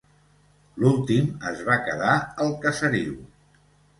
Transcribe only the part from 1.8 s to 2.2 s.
quedar